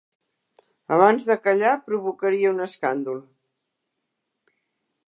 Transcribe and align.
Abans 0.95 1.27
de 1.27 1.35
callar, 1.47 1.75
provocaria 1.91 2.55
un 2.55 2.67
escàndol. 2.67 3.21